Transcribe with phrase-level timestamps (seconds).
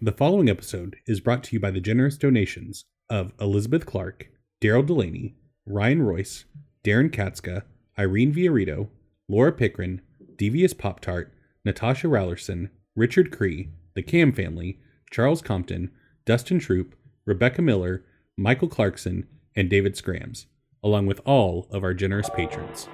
[0.00, 4.28] The following episode is brought to you by the generous donations of Elizabeth Clark,
[4.60, 5.34] Darrell DeLaney,
[5.66, 6.44] Ryan Royce,
[6.84, 7.62] Darrin Katzska,
[7.98, 8.90] Irene Viorritto,
[9.28, 9.98] Laura Pickrahn,
[10.36, 11.34] Devious Pop Tart,
[11.64, 14.78] Natasha Raulerson, Richard Cree, the Kamm family,
[15.10, 15.90] Charles Compton,
[16.24, 16.94] Dustin Troupe,
[17.26, 18.04] Rebekah Miller,
[18.36, 19.26] Michael Clarkson,
[19.56, 20.46] and David Scrams,
[20.84, 22.86] along with all of our generous patrons.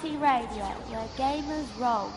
[0.00, 2.10] D20 Radio, where gamers roll.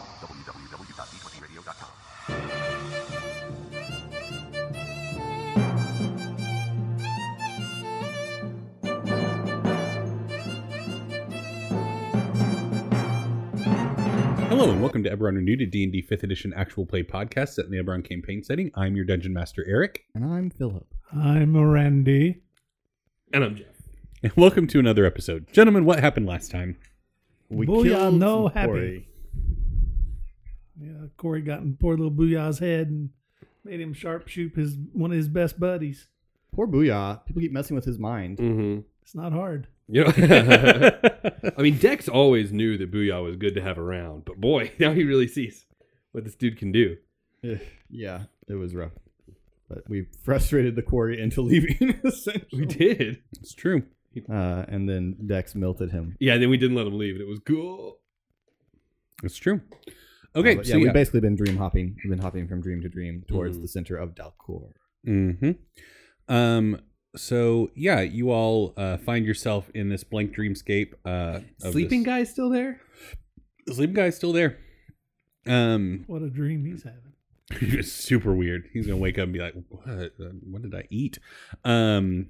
[14.50, 17.72] Hello and welcome to Eberron Renewed, a D&D 5th Edition actual play podcast set in
[17.72, 18.70] the Eberron campaign setting.
[18.76, 20.86] I'm your Dungeon Master, Eric, And I'm Philip.
[21.12, 22.44] I'm Randy.
[23.34, 23.66] And I'm Jeff.
[24.22, 25.52] and welcome to another episode.
[25.52, 26.78] Gentlemen, what happened last time?
[27.53, 28.67] We Booyah, killed no some happy.
[28.67, 29.07] Quori.
[30.80, 33.09] Yeah, Quori got in poor little Booyah's head and
[33.64, 36.08] made him sharpshoot his one of his best buddies.
[36.53, 37.25] Poor Booyah.
[37.25, 38.38] People keep messing with his mind.
[38.38, 38.81] Mm-hmm.
[39.02, 39.67] It's not hard.
[39.88, 40.91] You know,
[41.58, 44.94] I mean, Dex always knew that Booyah was good to have around, but boy, now
[44.94, 45.66] he really sees
[46.11, 46.97] what this dude can do.
[47.44, 47.58] Eh,
[47.89, 48.94] yeah, it was rough.
[49.67, 52.47] But we frustrated the Quori into leaving, essentially.
[52.61, 53.22] We did.
[53.39, 53.83] It's true.
[54.30, 56.16] Uh, and then Dex melted him.
[56.19, 58.00] Yeah, then we didn't let him leave, and it was cool.
[59.23, 59.61] It's true.
[60.36, 60.83] Okay, Uh, so yeah, yeah.
[60.86, 61.95] we've basically been dream hopping.
[62.03, 63.61] We've been hopping from dream to dream towards Mhm.
[63.61, 64.73] the center of Dal Quor.
[65.06, 65.52] hmm
[66.28, 66.81] Um.
[67.16, 70.94] So yeah, you all uh, find yourself in this blank dreamscape.
[71.06, 72.81] Uh, of Sleeping this- guy's still there?
[73.69, 74.58] Sleeping guy's still there.
[75.45, 77.14] Um, What a dream he's having.
[77.78, 78.67] it's super weird.
[78.73, 79.88] He's gonna wake up and be like, "What?
[79.88, 81.19] Uh, What did I eat?"
[81.64, 82.28] Um.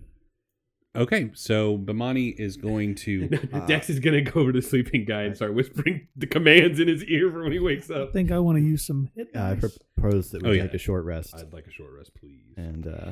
[0.96, 3.28] Okay, so Bamani is going to.
[3.68, 6.88] Dex is gonna go over to the sleeping guy and start whispering the commands in
[6.88, 8.10] his ear for when he wakes up.
[8.10, 9.78] I think I want to use some hit Uh, I dice.
[9.98, 10.64] propose that we Oh, yeah.
[10.64, 12.44] take a short rest I'd like a short rest, please.
[12.58, 13.12] and uh,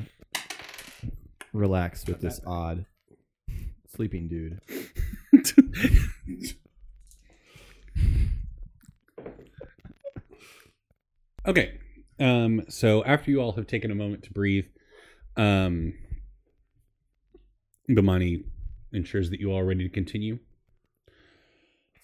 [1.52, 2.86] relax with this odd
[3.88, 4.60] sleeping dude.
[11.46, 11.78] Okay.
[12.20, 14.66] Um, so after you all have taken a moment to breathe,
[15.36, 15.94] um,
[17.96, 18.44] Bamani
[18.92, 20.38] ensures that you all are ready to continue.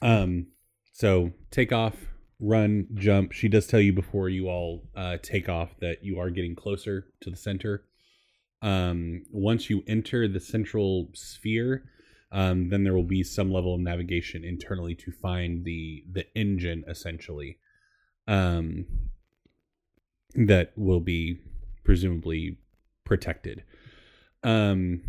[0.01, 0.49] Um,
[0.93, 1.97] so take off,
[2.41, 3.33] run, jump.
[3.33, 7.07] She does tell you before you all uh, take off that you are getting closer
[7.21, 7.85] to the center.
[8.63, 11.85] Um, once you enter the central sphere,
[12.33, 16.85] um, then there will be some level of navigation internally to find the the engine
[16.89, 17.59] essentially.
[18.27, 18.87] Um,
[20.35, 21.41] that will be
[21.85, 22.59] presumably
[23.05, 23.65] protected.
[24.43, 25.03] Um,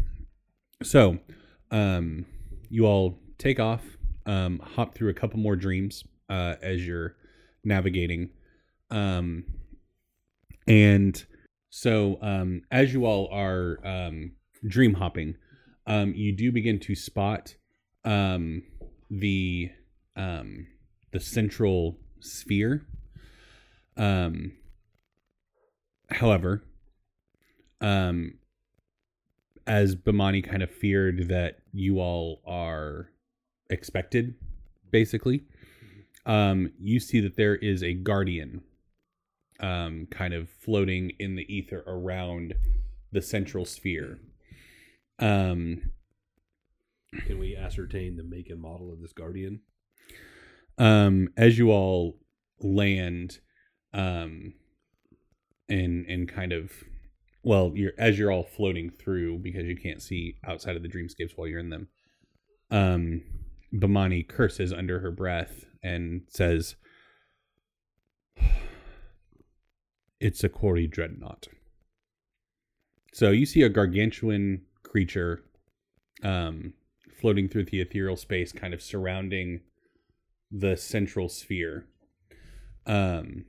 [0.84, 1.20] so,
[1.72, 2.26] um,
[2.70, 3.84] you all take off,
[4.26, 7.16] um, hop through a couple more dreams uh, as you're
[7.64, 8.30] navigating,
[8.92, 9.44] um,
[10.68, 11.26] and
[11.70, 14.32] so um, as you all are um,
[14.68, 15.36] dream hopping,
[15.88, 17.56] um, you do begin to spot
[18.06, 18.64] um,
[19.10, 19.72] the
[20.16, 20.68] um,
[21.12, 22.86] the central sphere.
[23.98, 24.54] Um,
[26.10, 26.64] however,
[27.82, 28.36] um,
[29.70, 33.10] as Bamani kind of feared that you all are
[33.70, 34.36] expected,
[34.92, 35.46] basically,
[36.26, 38.62] um, you see that there is a guardian,
[39.62, 42.56] um, kind of floating in the ether around
[43.12, 44.20] the central sphere.
[45.20, 45.92] Um,
[47.26, 49.62] Can we ascertain the make and model of this guardian?
[50.78, 52.18] um as you all
[52.62, 53.40] land
[53.94, 54.54] um
[55.68, 56.72] and and kind of
[57.44, 61.32] well you're as you're all floating through because you can't see outside of the dreamscapes
[61.36, 61.88] while you're in them
[62.72, 63.22] um
[63.74, 66.76] Bamani curses under her breath and says
[70.20, 71.48] it's a Quori dreadnought
[73.14, 75.44] so you see a gargantuan creature
[76.24, 76.74] um
[77.20, 79.62] floating through the ethereal space kind of surrounding
[80.52, 81.86] the central sphere.
[82.86, 83.46] Um,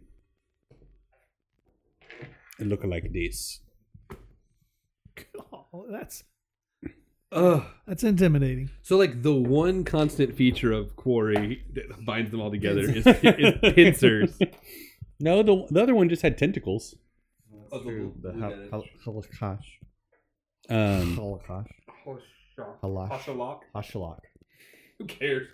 [2.58, 3.60] it look like this.
[5.72, 6.24] Oh, that's
[7.32, 7.62] Ugh.
[7.86, 8.70] that's intimidating.
[8.82, 13.74] So, like, the one constant feature of Quori that binds them all together is, is
[13.74, 14.38] pincers.
[15.22, 16.96] No, the the other one just had tentacles.
[17.70, 19.68] The hal- hal- Holocaust.
[20.70, 21.68] Um, Holocaust.
[22.82, 23.60] Halash.
[23.74, 24.18] Hashalaq.
[24.98, 25.46] Who cares?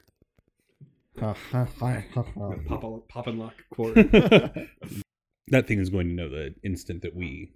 [1.19, 2.51] Ha, ha, ha, ha, ha.
[2.69, 4.03] Pop, pop and lock Quori.
[5.49, 7.51] that thing is going to know the instant that we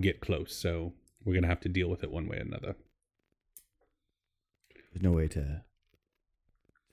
[0.00, 0.54] get close.
[0.54, 0.92] So
[1.24, 2.76] we're gonna have to deal with it one way or another.
[4.92, 5.62] There's no way to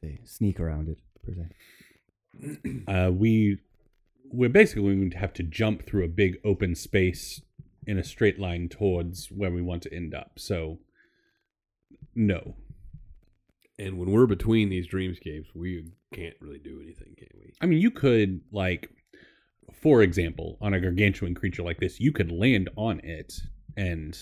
[0.01, 1.49] say sneak around it per se.
[2.87, 3.59] Uh, we
[4.31, 7.41] we're basically going to have to jump through a big open space
[7.85, 10.33] in a straight line towards where we want to end up.
[10.37, 10.79] So,
[12.15, 12.55] no.
[13.77, 17.53] And when we're between these dreamscapes, we can't really do anything, can we?
[17.61, 18.89] I mean, you could like,
[19.73, 23.33] for example, on a gargantuan creature like this, you could land on it
[23.77, 24.17] and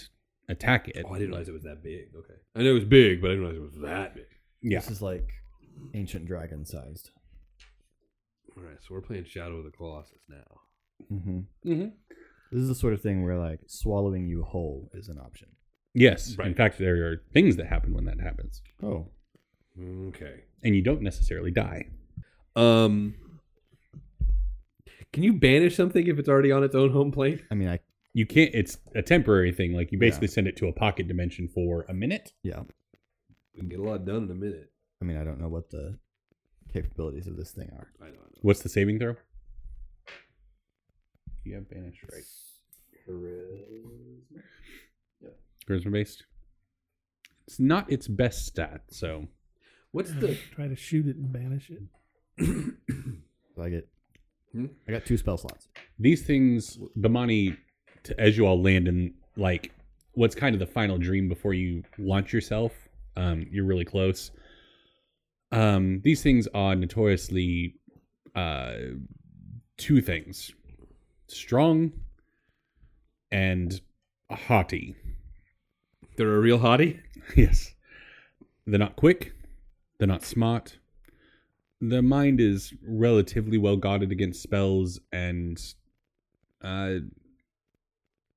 [0.48, 1.06] attack it.
[1.08, 2.08] Oh, I didn't realize it was that big.
[2.16, 4.26] Okay, I know it was big, but I didn't realize it was that big.
[4.62, 4.80] Yeah.
[4.80, 5.32] This is like
[5.94, 7.12] ancient dragon sized.
[8.58, 10.60] All right, so we're playing Shadow of the Colossus now.
[11.12, 11.40] Mm-hmm.
[11.72, 11.88] Mm-hmm.
[12.52, 15.50] This is the sort of thing where like swallowing you whole is an option.
[15.94, 16.32] Yes.
[16.32, 16.56] In Right.
[16.58, 19.08] fact, there are things that happen when that happens, Oh,
[19.80, 20.42] Okay.
[20.64, 21.88] and you don't necessarily die.
[22.56, 23.16] Um,
[25.14, 27.42] can you banish something if it's already on its own home plane?
[27.50, 27.80] I mean, I
[28.14, 28.52] You can't.
[28.54, 29.74] It's a temporary thing.
[29.74, 30.34] Like you basically Yeah.
[30.34, 32.34] send it to a pocket dimension for a minute.
[32.44, 32.64] yeah.
[33.54, 34.72] We can get a lot done in a minute.
[35.02, 35.98] I mean, I don't know what the
[36.74, 37.92] capabilities of this thing are.
[38.02, 38.12] I know.
[38.12, 38.40] I know.
[38.42, 39.16] What's the saving throw?
[41.44, 42.24] You have banished, right?
[43.08, 44.20] Charisma
[45.22, 45.30] yeah
[45.68, 46.24] charisma based.
[47.48, 49.28] It's not its best stat, so
[49.92, 50.38] What's the?
[50.52, 51.82] Try to shoot it and banish it.
[53.56, 53.88] So I get,
[54.52, 54.68] Hmm?
[54.88, 55.68] I got two spell slots.
[55.98, 57.58] these things, Bamani,
[58.04, 59.72] to, as you all land in like
[60.14, 62.74] what's kind of the final dream before you launch yourself.
[63.16, 64.32] Um, you're really close.
[65.52, 67.76] Um, these things are notoriously
[68.36, 68.74] uh,
[69.78, 70.52] two things:
[71.28, 71.92] strong
[73.32, 73.80] and
[74.32, 74.96] haughty.
[76.18, 77.00] They're a real hottie.
[77.36, 77.76] Yes.
[78.66, 79.34] They're not quick.
[79.98, 80.78] They're not smart.
[81.82, 85.62] Their mind is relatively well guarded against spells, and
[86.62, 86.96] uh,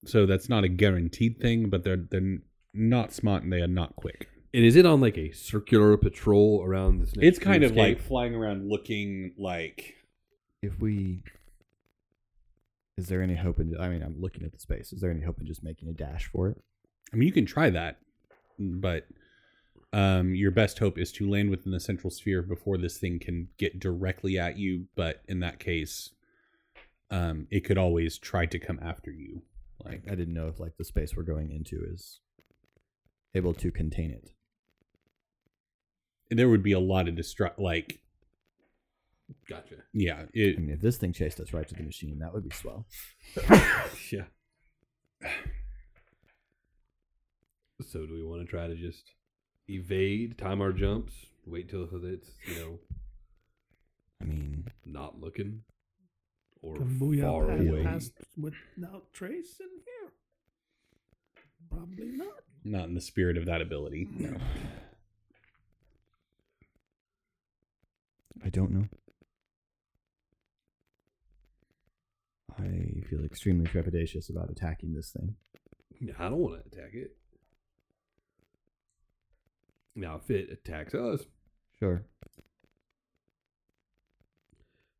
[0.05, 1.69] so that's not a guaranteed thing.
[1.69, 2.39] But they're they're
[2.75, 4.29] not smart and they are not quick.
[4.55, 7.17] And is it on like a circular patrol around this?
[7.17, 7.77] Next It's kind of dreamscape?
[7.77, 9.95] like flying around looking like
[10.61, 11.23] If we,
[12.99, 13.75] is there any hope in?
[13.81, 14.93] I mean, I'm looking at the space.
[14.93, 16.61] Is there any hope in just making a dash for it?
[17.13, 17.99] I mean, you can try that,
[18.59, 19.07] but
[19.95, 23.49] um, your best hope is to land within the central sphere before this thing can
[23.59, 24.87] get directly at you.
[24.97, 26.11] But in that case,
[27.11, 29.43] um, it could always try to come after you.
[29.85, 32.21] Like, I didn't know if like the space we're going into is
[33.35, 34.31] able to contain it.
[36.31, 37.59] there would be a lot of destruct.
[37.59, 38.01] Like,
[39.49, 39.77] Gotcha.
[39.93, 42.55] yeah, I mean, if this thing chased us right to the machine, that would be
[42.55, 42.87] swell.
[44.11, 44.25] yeah.
[47.89, 49.13] So do we want to try to just
[49.69, 51.15] evade, time our jumps,
[51.47, 52.79] wait till it's you know
[54.21, 55.63] I mean, not looking,
[56.63, 57.83] or Can booyah far pass, away?
[57.85, 60.13] pass without trace in here?
[61.71, 62.29] Probably not.
[62.65, 64.09] not in the spirit of that ability.
[64.17, 64.29] No.
[64.31, 64.41] Mm.
[68.45, 68.85] I don't know.
[72.59, 75.37] I feel extremely trepidatious about attacking this thing.
[76.19, 77.17] I don't want to attack it.
[79.95, 81.21] Now, if it attacks us,
[81.79, 82.03] Sure.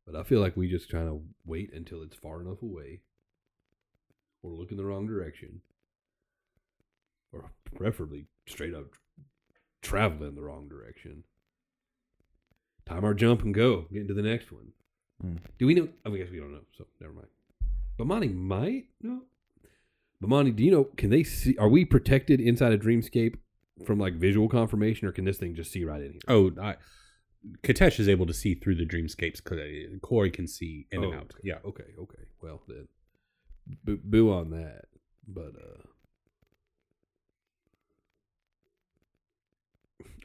[0.05, 3.01] But I feel like we just kind of wait until it's far enough away,
[4.41, 5.61] or look in the wrong direction,
[7.31, 8.85] or preferably straight up
[9.81, 11.23] travel in the wrong direction.
[12.85, 13.85] Time our jump and go.
[13.91, 14.73] Get into the next one.
[15.23, 15.39] Mm.
[15.57, 15.87] Do we know?
[16.05, 16.65] I guess we don't know.
[16.77, 17.27] So never mind.
[17.97, 19.21] Bamani might know.
[20.21, 20.85] Bamani, do you know?
[20.97, 21.55] Can they see?
[21.57, 23.35] Are we protected inside a dreamscape
[23.85, 26.21] from like visual confirmation, or can this thing just see right in here?
[26.27, 26.75] Oh, I,
[27.61, 29.43] Katesh is able to see through the dreamscapes.
[29.43, 29.59] 'cause,
[30.01, 31.23] Quori can see in and Oh, out.
[31.35, 31.39] okay.
[31.43, 31.59] Yeah.
[31.65, 31.93] Okay.
[31.97, 32.23] Okay.
[32.41, 32.87] Well then,
[33.83, 34.85] boo, boo on that.
[35.27, 35.83] But uh,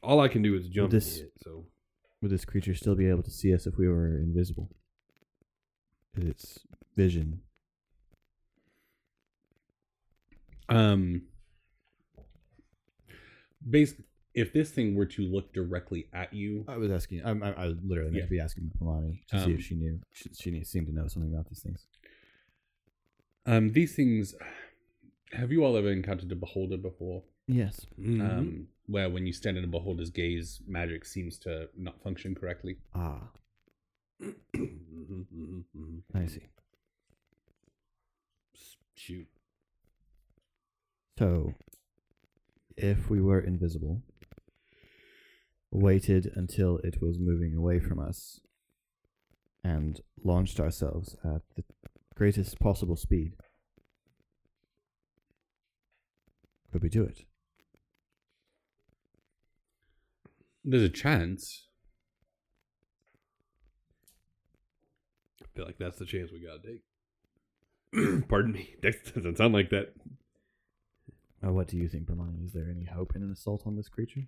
[0.02, 1.32] all I can do is jump this- and hit.
[1.42, 1.66] So
[2.20, 4.70] Would this creature still be able to see us if we were invisible?
[6.16, 6.58] Its
[6.96, 7.42] vision?
[10.68, 11.22] Um.
[13.68, 14.04] Basically,
[14.40, 17.24] if this thing were to look directly at you, I was asking.
[17.24, 18.24] I, I, I literally meant Yeah.
[18.24, 20.00] to be asking Milani to see Um, if she knew.
[20.12, 21.86] She, she seemed to know something about these things.
[23.46, 24.34] um, these things.
[25.32, 27.22] Have you all ever encountered a beholder before?
[27.46, 27.86] Yes.
[28.00, 28.20] mm-hmm.
[28.20, 32.76] Um, where when you stand in a beholder's gaze, magic seems to not function correctly.
[32.94, 33.28] Ah,
[34.22, 36.02] Mhm, mhm, mhm.
[36.14, 36.42] I see.
[38.94, 39.26] shoot.
[41.18, 41.54] So,
[42.76, 44.02] if we were invisible,
[45.70, 48.40] waited until it was moving away from us,
[49.62, 51.64] and launched ourselves at the
[52.14, 53.34] greatest possible speed,
[56.72, 57.22] could we do it?
[60.64, 61.66] There's a chance.
[65.42, 66.82] I feel like that's the chance we gotta take.
[68.28, 68.74] Pardon me.
[68.82, 69.94] That doesn't sound like that.
[71.44, 72.44] Uh, what do you think, Bramani?
[72.44, 74.26] Is there any hope in an assault on this creature?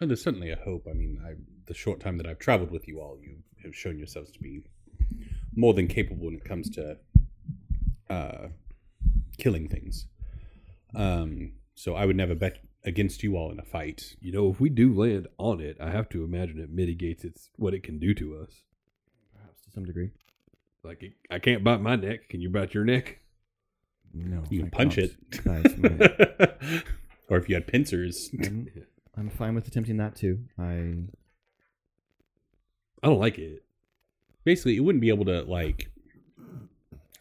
[0.00, 0.86] Oh, there's certainly a hope.
[0.90, 1.34] I mean, I,
[1.66, 4.62] the short time that I've traveled with you all, you have shown yourselves to be
[5.54, 6.96] more than capable when it comes to
[8.10, 8.48] uh,
[9.38, 10.06] killing things.
[10.94, 14.16] Um, so I would never bet against you all in a fight.
[14.20, 17.50] You know, if we do land on it, I have to imagine it mitigates its
[17.56, 18.62] what it can do to us.
[19.36, 20.10] Perhaps to some degree.
[20.82, 22.28] Like it, I can't bite my neck.
[22.28, 23.18] Can you bite your neck?
[24.12, 24.42] No.
[24.50, 25.10] You can punch cannot.
[25.10, 25.44] it.
[25.44, 25.76] Guys,
[26.70, 26.82] my-
[27.28, 28.30] or if you had pincers.
[28.44, 28.68] I'm,
[29.16, 30.40] I'm fine with attempting that too.
[30.58, 30.94] I
[33.02, 33.62] I don't like it.
[34.44, 35.90] Basically, it wouldn't be able to like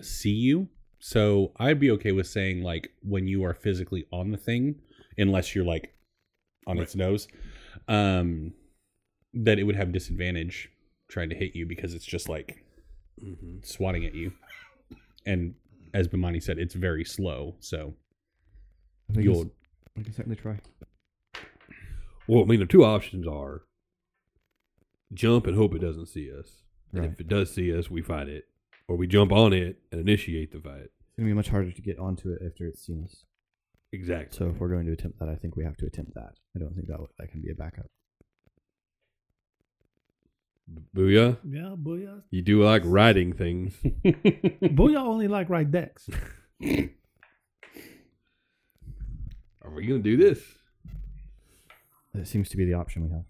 [0.01, 0.67] see you.
[1.00, 4.75] So I'd be okay with saying like when you are physically on the thing,
[5.17, 5.93] unless you're like
[6.67, 7.27] on its nose,
[7.88, 8.53] um,
[9.33, 10.69] that it would have disadvantage
[11.10, 12.63] trying to hit you because it's just like
[13.21, 13.57] Mm-hmm.
[13.62, 14.31] swatting at you.
[15.27, 15.53] And
[15.93, 17.55] as Bamani said, it's very slow.
[17.60, 17.93] So
[19.10, 19.55] I think you'll it's-
[20.00, 20.57] I can certainly try.
[22.32, 23.64] Well, I mean, the two options are
[25.14, 26.62] jump and hope it doesn't see us.
[26.94, 27.12] And Right.
[27.12, 28.46] if it does see us, we fight it,
[28.88, 30.84] or we jump on it and initiate the fight.
[31.10, 33.26] It's gonna be much harder to get onto it after it's seen us.
[33.92, 34.38] Exactly.
[34.38, 36.36] So if we're going to attempt that, I think we have to attempt that.
[36.56, 37.92] I don't think that w- that can be a backup.
[40.96, 41.38] Booyah!
[41.44, 42.24] Yeah, booyah.
[42.32, 43.74] You do like riding things.
[44.06, 46.10] Booyah only like right Dex.
[49.62, 50.42] Are we gonna do this?
[52.13, 53.25] It seems to be the option we have.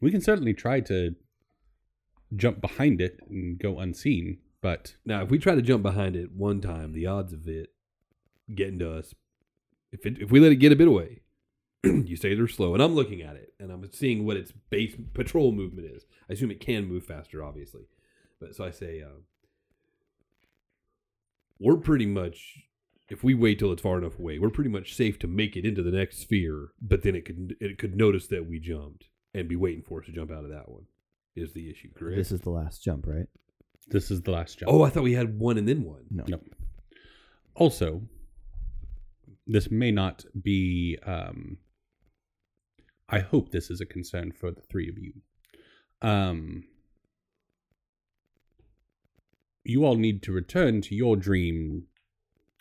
[0.00, 1.14] we can certainly try to
[2.34, 6.32] jump behind it and go unseen, but Now, if we try to jump behind it
[6.32, 7.72] one time, the odds of it
[8.54, 9.14] getting to us,
[9.92, 11.20] if it, if we let it get a bit away,
[11.84, 14.94] you say they're slow, and I'm looking at it and I'm seeing what its base
[15.14, 16.04] patrol movement is.
[16.28, 17.82] I assume it can move faster, obviously,
[18.40, 19.20] but so I say, uh,
[21.58, 22.64] we're pretty much.
[23.08, 25.64] If we wait till it's far enough away, we're pretty much safe to make it
[25.64, 26.68] into the next sphere.
[26.80, 30.06] But then it could it could notice that we jumped and be waiting for us
[30.06, 30.86] to jump out of that one.
[31.36, 32.16] Is the issue correct?
[32.16, 33.26] This is the last jump, right?
[33.88, 34.72] this is the last jump.
[34.72, 36.04] oh, I thought we had one and then one.
[36.10, 36.24] No.
[36.26, 36.40] No.
[37.54, 38.02] Also,
[39.46, 40.98] this may not be.
[41.06, 41.58] Um,
[43.08, 45.12] I hope this is a concern for the three of you.
[46.02, 46.64] Um,
[49.62, 51.16] you all need to return to your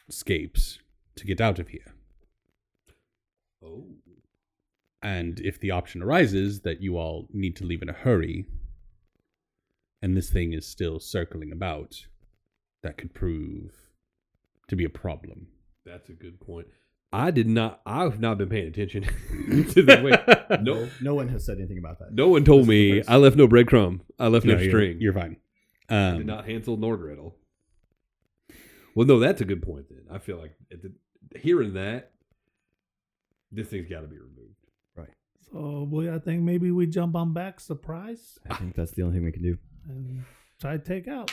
[0.09, 0.79] dreamscapes
[1.15, 1.93] to get out of here.
[3.63, 3.85] Oh.
[5.01, 8.45] And if the option arises that you all need to leave in a hurry,
[10.01, 12.05] and this thing is still circling about,
[12.83, 13.71] that could prove
[14.67, 15.47] to be a problem.
[15.85, 16.67] That's a good point.
[17.13, 17.81] I did not.
[17.85, 19.03] I've not been paying attention
[19.71, 20.57] to the way.
[20.61, 22.13] No, No one has said anything about that.
[22.13, 23.03] no one told This me.
[23.07, 24.01] I left no breadcrumb.
[24.19, 24.97] I left no, you're, string.
[24.99, 25.37] You're fine.
[25.89, 27.35] I Um, did not Hansel nor Gretel.
[28.95, 29.85] Well, no, that's a good point.
[29.89, 30.91] Then I feel like at the,
[31.39, 32.11] hearing that,
[33.51, 34.55] this thing's got to be removed.
[34.95, 35.09] Right.
[35.51, 39.15] So, boy, I think maybe we jump on back, surprise, I think that's the only
[39.17, 39.57] thing we can do.
[39.89, 40.23] and
[40.59, 41.31] try to take out.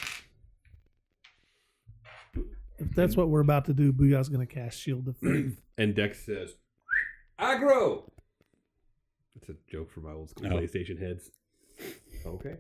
[2.78, 5.60] If that's what we're about to do, Booyah's going to cast Shield of Faith.
[5.78, 6.54] And Dex says,
[7.38, 8.10] "Agro."
[9.36, 10.56] It's a joke for my old school Oh.
[10.56, 11.30] PlayStation heads.
[12.26, 12.56] Okay.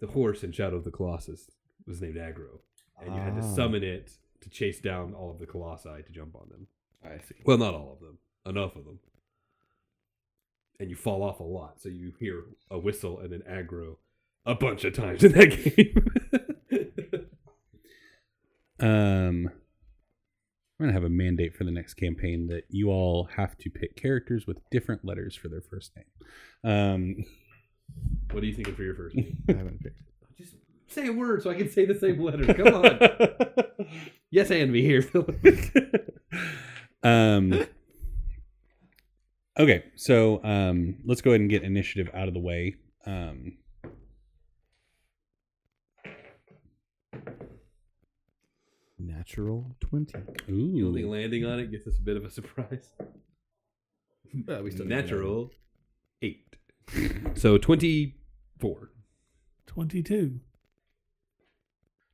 [0.00, 1.50] The horse in Shadow of the Colossus
[1.86, 2.60] was named Agro,
[3.04, 3.54] and you had to Ah.
[3.54, 6.66] summon it to chase down all of the colossi to jump on them.
[7.04, 7.36] I see.
[7.44, 9.00] Well, not all of them, enough of them.
[10.80, 13.98] And you fall off a lot, so you hear a whistle and an Agro
[14.44, 17.28] a bunch of times in that game.
[18.80, 23.70] Um, I'm gonna have a mandate for the next campaign that you all have to
[23.70, 26.06] pick characters with different letters for their first name.
[26.64, 27.24] Um,
[28.32, 29.42] what are you thinking for your first name?
[29.48, 30.00] I haven't picked.
[30.92, 32.52] Just say a word so I can say the same letter.
[32.52, 33.86] Come on.
[34.30, 35.42] yes, and me here, Philip.
[37.02, 37.64] um,
[39.58, 42.76] okay, so um, let's go ahead and get initiative out of the way.
[43.06, 43.54] Um,
[48.98, 50.18] Natural 20.
[50.46, 52.90] You only ooh, landing on it gets us a bit of a surprise.
[54.34, 55.50] we still Natural
[56.20, 56.54] eight.
[57.34, 58.90] So 24.
[59.66, 60.40] 22.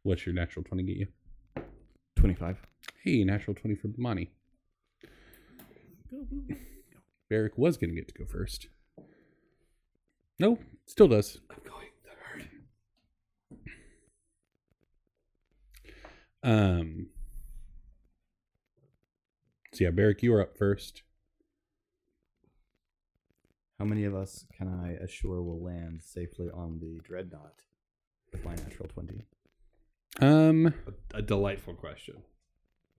[0.09, 1.07] What's your natural twenty get you?
[2.17, 2.63] 25.
[3.05, 4.31] Hey, natural twenty for Bamani.
[6.11, 6.57] Go, Booyah.
[7.29, 8.69] Barrick was gonna get to go first.
[10.41, 11.41] No, still does.
[11.51, 11.91] I'm going
[16.43, 16.51] third.
[16.51, 17.07] Um.
[19.75, 21.03] So yeah, Barrick, you are up first.
[23.79, 27.63] How many of us can I assure will land safely on the dreadnought
[28.33, 29.27] with my natural twenty?
[30.21, 30.75] Um,
[31.15, 32.17] A, a delightful question.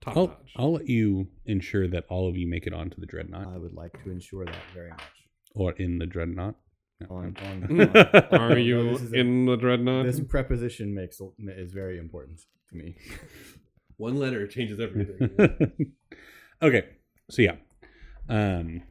[0.00, 0.52] Top I'll, notch.
[0.56, 3.74] I'll let you ensure that all of you make it onto the dreadnought I would
[3.74, 5.00] like to ensure that very much.
[5.54, 6.54] or in the dreadnought.
[7.00, 7.80] No, On, I'm- on,
[8.32, 10.06] on- Are you this is a- in the dreadnought?
[10.06, 12.96] this preposition makes is very important to me.
[13.98, 15.92] One letter changes everything.
[16.62, 16.84] okay,
[17.30, 17.56] so yeah,
[18.30, 18.82] um,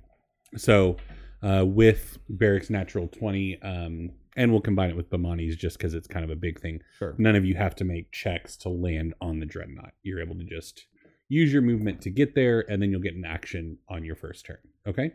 [0.56, 0.98] so
[1.42, 6.08] uh, with Barrick's natural twenty, um, and we'll combine it with Bamani's just because it's
[6.08, 6.82] kind of a big thing.
[6.98, 7.14] Sure.
[7.18, 9.92] None of you have to make checks to land on the dreadnought.
[10.02, 10.88] You're able to just
[11.28, 14.46] use your movement to get there, and then you'll get an action on your first
[14.46, 14.58] turn.
[14.88, 15.12] Okay,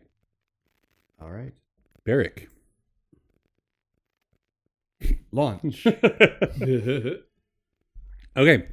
[1.22, 1.54] All right.
[2.04, 2.48] Barrick.
[5.32, 5.86] Launch.
[8.36, 8.66] Okay.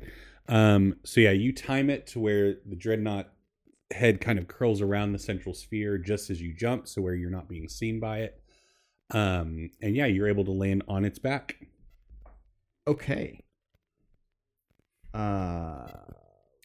[0.47, 3.29] Um, so yeah, you time it to where the dreadnought
[3.91, 7.29] head kind of curls around the central sphere just as you jump, so where you're
[7.29, 8.40] not being seen by it.
[9.13, 11.55] Um, and yeah, you're able to land on its back.
[12.87, 13.43] okay.
[15.13, 15.87] Uh,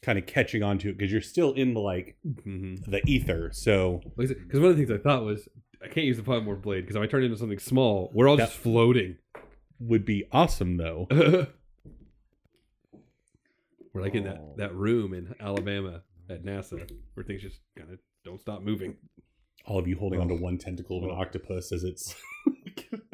[0.01, 2.83] kind of catching onto it because you're still in the like Mhm.
[2.89, 3.51] the ether.
[3.51, 5.49] So Because one of the things I thought was
[5.81, 8.27] I can't use the polymorph blade because if I turn it into something small, we're
[8.29, 9.17] all That- just floating.
[9.79, 11.07] would be awesome though.
[13.93, 14.53] we're like in that, Oh.
[14.57, 18.97] that room in Alabama at NASA where things just kind of don't stop moving.
[19.67, 22.15] All of you holding onto one tentacle of an octopus as it's.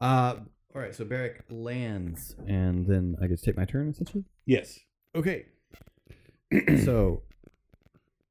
[0.00, 0.34] uh,
[0.74, 0.94] all right.
[0.94, 4.24] So Barrick lands, and then I get to take my turn essentially.
[4.46, 4.80] yes.
[5.14, 5.46] Okay.
[6.84, 7.22] so,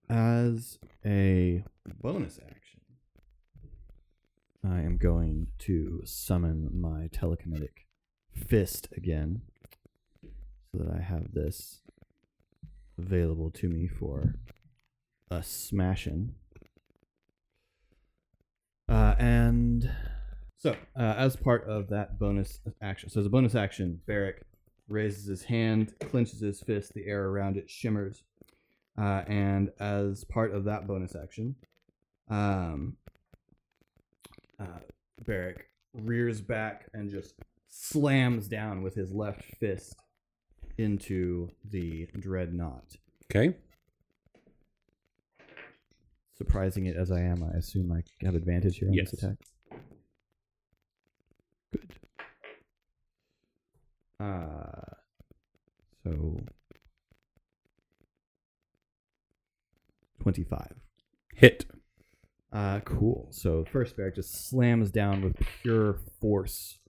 [0.10, 1.64] as a
[2.02, 2.82] bonus action,
[4.68, 7.86] I am going to summon my telekinetic
[8.34, 9.42] fist again
[10.72, 11.82] so that I have this
[12.98, 14.36] available to me for
[15.30, 16.34] a smashing.
[18.88, 19.92] Uh, and
[20.58, 24.44] so, uh, as part of that bonus action, so as a bonus action, Barrick
[24.88, 28.24] raises his hand, clenches his fist, the air around it shimmers.
[28.98, 31.56] Uh, and as part of that bonus action,
[32.30, 32.98] um,
[34.60, 34.80] uh,
[35.26, 37.36] Barrick rears back and just
[37.70, 39.96] slams down with his left fist
[40.78, 42.96] into the dreadnought.
[43.32, 43.56] Okay.
[46.40, 49.12] Surprising it as I am, I assume I have advantage here on Yes.
[49.12, 49.38] this attack.
[51.74, 51.94] Good.
[54.22, 54.96] Uh,
[56.04, 56.40] so
[60.22, 60.74] 25.
[61.36, 61.66] Hit.
[62.54, 63.28] Uh, cool.
[63.32, 66.80] So first Barrick just slams down with pure force.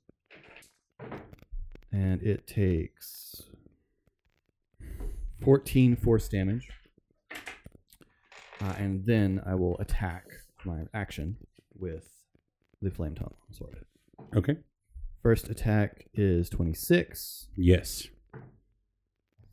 [1.93, 3.43] And it takes
[5.43, 6.69] 14 force damage.
[8.63, 10.25] Uh, and then I will attack
[10.65, 11.37] my action
[11.79, 12.09] with
[12.83, 13.85] the flame tongue sword.
[14.37, 14.57] Okay.
[15.23, 17.49] First attack is 26.
[17.57, 18.09] Yes.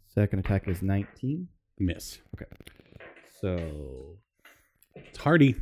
[0.07, 1.47] Second attack is 19.
[1.79, 2.19] Miss.
[2.35, 2.45] Okay.
[3.41, 4.17] So
[4.95, 5.55] It's hardy.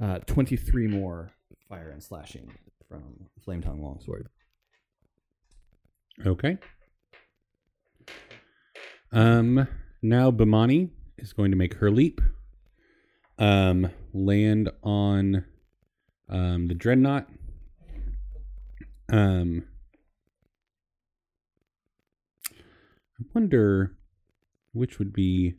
[0.00, 1.30] uh, 23 more
[1.68, 2.50] fire and slashing
[2.88, 3.02] from
[3.44, 4.28] flame tongue longsword.
[6.26, 6.56] Okay.
[9.12, 9.66] Um.
[10.02, 12.20] Now Bamani is going to make her leap.
[13.38, 13.90] Um.
[14.12, 15.44] Land on.
[16.28, 16.68] Um.
[16.68, 17.26] The dreadnought.
[19.10, 19.64] Um.
[22.50, 23.96] I wonder
[24.72, 25.54] which would be.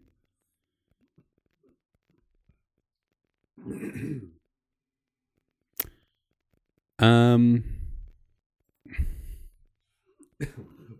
[6.99, 7.63] Um.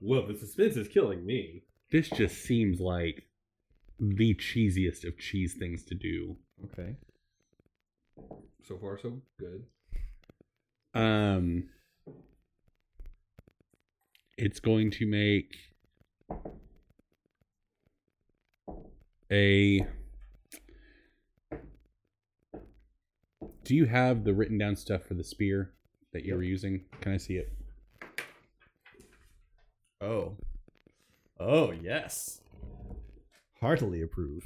[0.02, 1.64] Well, the suspense is killing me.
[1.92, 3.24] This just seems like
[4.00, 6.38] the cheesiest of cheese things to do.
[6.66, 6.96] Okay.
[8.64, 9.66] So far, so good.
[10.94, 11.70] Um,
[14.38, 15.56] it's going to make
[19.32, 19.86] a.
[23.64, 25.72] Do you have the written down stuff for the spear
[26.14, 26.86] that you were using?
[27.02, 27.52] Can I see it?
[30.02, 30.38] Oh.
[31.40, 32.42] Oh, yes.
[33.60, 34.44] Heartily approve.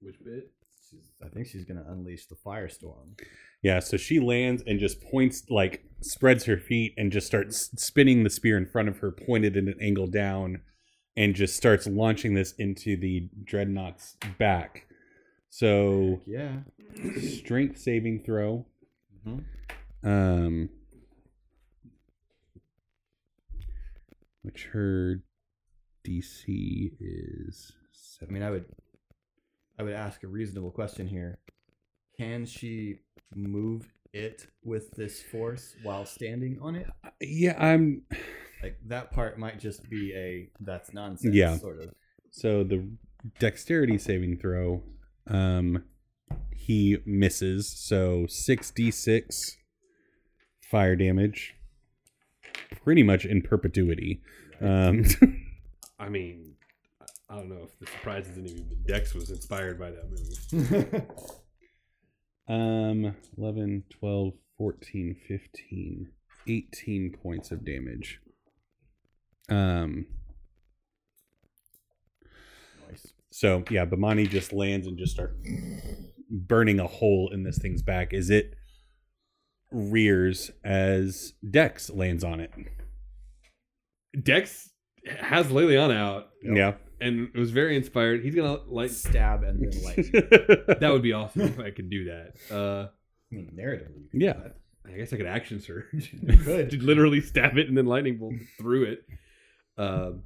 [0.00, 0.52] Which bit?
[0.90, 3.18] She's, I think she's going to unleash the firestorm.
[3.62, 8.24] Yeah, so she lands and just points, like, spreads her feet and just starts spinning
[8.24, 10.60] the spear in front of her, pointed at an angle down,
[11.16, 14.86] and just starts launching this into the dreadnought's back.
[15.50, 16.60] So, Yeah.
[17.20, 18.66] strength saving throw.
[19.26, 19.44] Mhm.
[20.02, 20.68] Um,
[24.42, 25.22] which her
[26.04, 27.72] DC is.
[28.22, 28.64] I mean, I would
[29.78, 31.38] I would ask a reasonable question here.
[32.18, 33.00] Can she
[33.34, 36.86] move it with this force while standing on it?
[37.20, 38.02] Yeah, I'm.
[38.62, 41.56] Like that part might just be a that's nonsense Yeah.
[41.56, 41.90] sort of.
[42.30, 42.86] So the
[43.40, 44.82] dexterity saving throw,
[45.26, 45.82] um,
[46.54, 47.68] he misses.
[47.68, 49.56] So six d six
[50.70, 51.54] fire damage,
[52.84, 54.22] pretty much in perpetuity.
[54.60, 55.04] Um,
[56.02, 56.56] I mean,
[57.00, 60.10] I- I don't know if the surprise isn't even, but Dex was inspired by that
[60.10, 61.06] move.
[62.48, 66.08] um, 11, 12, 14, 15,
[66.48, 68.20] 18 points of damage.
[69.48, 70.06] Um,
[72.88, 73.12] Nice.
[73.30, 75.36] So yeah, Bamani just lands and just starts
[76.28, 78.54] burning a hole in this thing's back as it
[79.70, 82.50] rears as Dex lands on it.
[84.22, 84.68] Dex
[85.06, 86.30] has Liliana out.
[86.42, 86.74] Yeah.
[87.00, 88.22] And it was very inspired.
[88.22, 90.12] He's gonna like Stab and then light.
[90.80, 92.34] that would be awesome if I could do that.
[92.50, 92.88] Uh
[93.30, 94.04] I mean, narratively.
[94.04, 94.32] you could Yeah.
[94.34, 94.56] do that.
[94.84, 96.14] I guess I could action surge.
[96.22, 96.72] You could.
[96.82, 99.04] Literally stab it and then lightning bolt through it.
[99.78, 100.22] Um,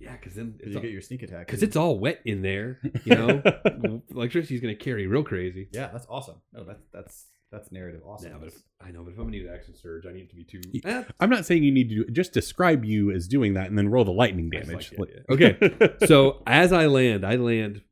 [0.00, 1.46] yeah, because then it's you all, get your sneak attack.
[1.46, 2.80] Because it's all wet in there.
[3.04, 5.68] You know, electricity's gonna carry real crazy.
[5.72, 6.36] yeah, that's awesome.
[6.54, 8.30] No, that's that's that's narrative awesome.
[8.32, 10.22] Yeah, but if, I know, but if I'm gonna need an action surge, I need
[10.24, 10.60] it to be two.
[10.72, 13.66] Y- Eh, I'm not saying you need to do just describe you as doing that
[13.68, 14.92] and then roll the lightning damage.
[14.96, 15.54] like the idea.
[15.58, 17.82] Okay, so as I land, I land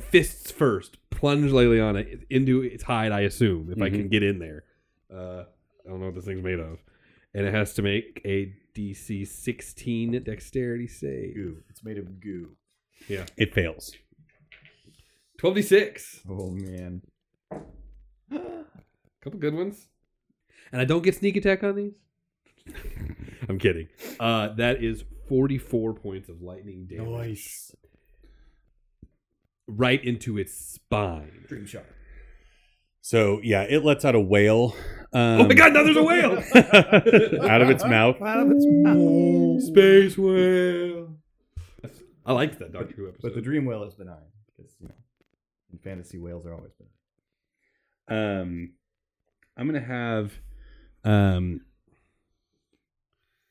[0.00, 3.12] fists first, plunge Liliana into its hide.
[3.12, 4.10] I assume if I can Mhm.
[4.10, 4.64] get in there.
[5.12, 5.44] Uh,
[5.84, 6.78] I don't know what this thing's made of,
[7.34, 11.34] and it has to make a DC 16 dexterity save.
[11.34, 11.62] goo.
[11.68, 12.56] It's made of goo.
[13.08, 13.92] Yeah, it fails.
[15.38, 16.20] 12d6.
[16.28, 17.02] Oh man.
[18.30, 19.88] Couple good ones.
[20.72, 21.92] And I don't get sneak attack on these.
[23.48, 23.88] I'm kidding.
[24.18, 27.08] Uh, that is 44 points of lightning damage.
[27.08, 27.76] Nice.
[29.66, 31.44] Right into its spine.
[31.48, 31.84] Dream shot.
[33.02, 34.74] So yeah, it lets out a wail.
[35.12, 36.38] Um, oh my god, now there's a whale!
[37.50, 38.20] out of its mouth.
[38.20, 39.62] Out of its mouth.
[39.62, 41.16] Space whale.
[42.24, 43.22] I liked that Doctor Who episode.
[43.22, 44.94] But the dream whale is benign because you know,
[45.72, 46.92] in fantasy whales are always benign.
[48.10, 48.72] Um
[49.56, 50.32] i'm gonna have
[51.04, 51.60] um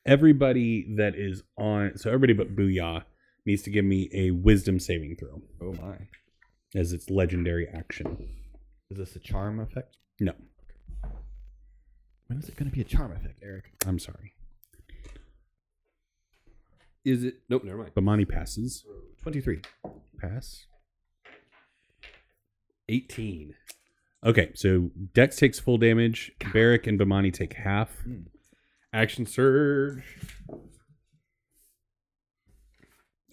[0.06, 3.04] everybody that is on so everybody but booyah
[3.46, 5.98] needs to give me a wisdom saving throw Oh my.
[6.76, 8.18] as its legendary action
[8.92, 9.98] Is this a charm effect?
[10.20, 10.34] no
[12.28, 13.72] When is it going to be a charm effect, Eric?
[13.88, 14.34] i'm sorry
[17.06, 17.36] Is it?
[17.50, 17.94] Nope, never mind.
[17.96, 18.84] bamani passes
[19.22, 19.62] Twenty-three.
[20.20, 20.66] pass
[22.88, 23.54] 18.
[24.26, 27.90] Okay so dex takes full damage barrick and bamani take half
[28.92, 30.04] Action surge.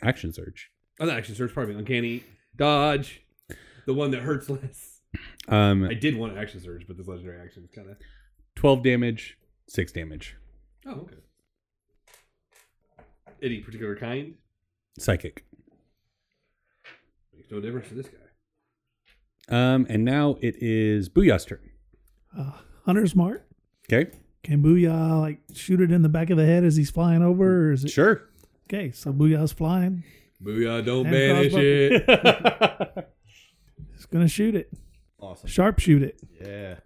[0.02, 0.70] action surge
[1.00, 1.78] Oh, not action surge, pardon me.
[1.80, 2.24] Uncanny
[2.56, 3.20] dodge.
[3.86, 5.00] The one that hurts less.
[5.48, 7.96] um I did want action surge, but this legendary action is kind of.
[8.56, 9.36] 12 damage
[9.68, 10.36] 6 damage
[10.86, 11.16] Oh, okay.
[13.42, 14.34] Any particular kind?
[14.98, 15.44] psychic
[17.34, 18.18] Makes no difference to this guy.
[19.48, 21.60] Um and now it is booyah's turn
[22.36, 22.52] Uh,
[22.84, 23.46] Hunter's mark.
[23.90, 24.10] okay
[24.42, 27.68] Can Booyah like shoot it in the back of the head as he's flying over?
[27.68, 28.28] Or is it sure
[28.68, 28.90] okay?
[28.92, 30.04] So Booyah's flying.
[30.42, 33.00] Booyah, don't And banish crossbow.
[33.02, 33.12] it.
[33.94, 34.70] He's gonna shoot it.
[35.18, 35.48] Awesome.
[35.48, 36.20] Sharp shoot it.
[36.40, 36.76] Yeah.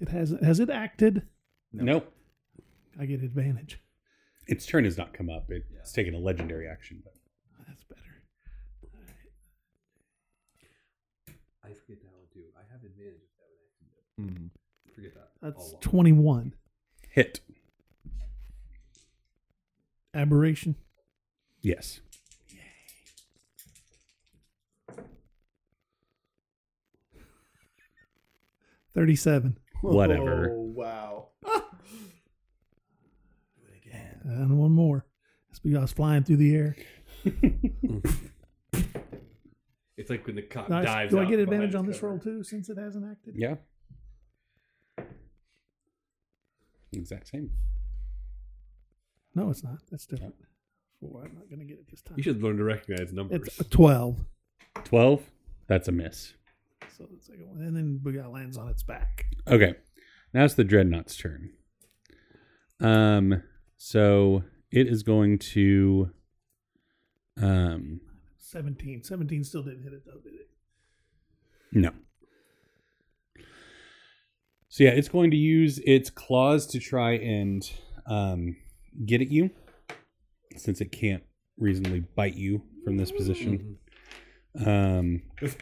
[0.00, 1.22] It has has it acted?
[1.72, 2.12] nope
[2.98, 3.80] I get advantage.
[4.48, 5.50] Its turn has not come up.
[5.50, 7.00] It's taken a legendary action.
[7.04, 7.14] But
[7.66, 8.22] That's better.
[11.64, 12.44] I forget that one too.
[12.56, 13.48] I have advantage if that
[14.24, 14.50] would Mhm.
[14.94, 15.30] Forget that.
[15.40, 16.54] That's twenty one.
[17.10, 17.40] hit.
[20.14, 20.76] Aberration.
[21.60, 22.00] Yes.
[22.50, 22.58] Yay.
[28.94, 29.58] Thirty seven.
[29.82, 30.50] Whatever.
[30.50, 31.28] Oh, wow.
[34.22, 34.42] Do it again.
[34.42, 35.04] And one more.
[35.50, 36.76] This Booyah's flying through the air.
[39.98, 40.84] It's like when the cop Nice.
[40.84, 41.10] dives.
[41.12, 42.10] Do I get advantage on this cover.
[42.10, 43.34] roll too, since it hasn't acted?
[43.36, 43.56] Yeah.
[46.92, 47.50] Exact same.
[49.34, 49.78] No, it's not.
[49.90, 50.36] That's different.
[51.00, 51.24] Four.
[51.24, 52.16] I'm not gonna get it this time.
[52.16, 53.40] You should learn to recognize numbers.
[53.48, 54.24] It's a twelve.
[54.84, 55.28] 12.
[55.66, 56.34] That's a miss.
[56.96, 59.26] So the second one, and then Booyah lands on its back.
[59.48, 59.74] Okay.
[60.32, 61.50] Now it's the Dreadnought's turn.
[62.80, 63.42] Um,
[63.78, 66.10] so it is going to
[67.40, 68.00] um
[68.38, 69.02] 17.
[69.04, 70.48] 17 still didn't hit it though, did it?
[71.72, 71.90] no.
[74.68, 77.68] So yeah, it's going to use its claws to try and
[78.06, 78.56] um
[79.06, 79.50] get at you
[80.56, 81.22] since it can't
[81.56, 83.78] reasonably bite you from this position.
[84.64, 85.56] Um, Does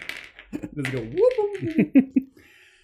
[0.52, 1.32] it go whoop?
[1.94, 2.02] I,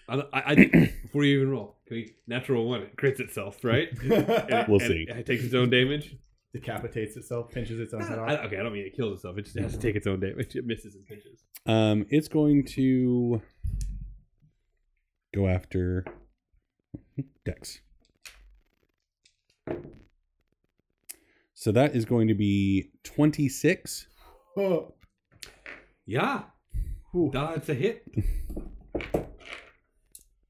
[0.08, 0.54] I, I
[1.02, 3.88] before you even roll, can we, natural one, it crits itself, right?
[4.02, 5.06] And it- We'll and see.
[5.08, 6.16] It takes its own damage.
[6.54, 9.38] Decapitates itself, pinches its own head I, okay, I don't mean it kills itself.
[9.38, 10.54] It just has to take its own damage.
[10.54, 11.44] It misses and pinches.
[11.64, 13.40] um, it's going to
[15.34, 16.04] go after
[17.46, 17.80] Dex.
[21.54, 24.06] So that is going to be 26.
[24.58, 24.92] Oh.
[26.04, 26.42] Yeah,
[27.12, 27.30] Whew.
[27.32, 28.04] that's a hit.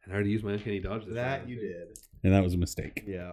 [0.04, 1.04] And I already used my uncanny dodge.
[1.04, 1.50] This That round.
[1.50, 1.98] you did.
[2.24, 3.04] And that was a mistake.
[3.06, 3.32] Yeah.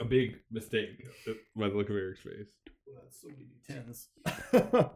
[0.00, 1.06] A big mistake
[1.54, 2.48] by the look of Eric's face.
[2.86, 4.08] Well, That's so give you tens.